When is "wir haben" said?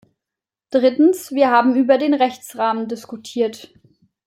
1.31-1.75